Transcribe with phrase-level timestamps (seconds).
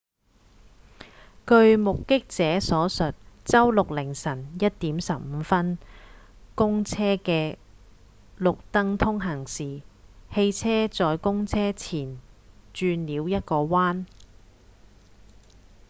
[1.45, 3.13] 據目擊者所述
[3.45, 5.77] 周六凌晨 1:15
[6.55, 7.59] 公車在
[8.39, 9.83] 綠燈通行時
[10.33, 12.21] 汽車在公車前方
[12.73, 14.07] 轉了一個彎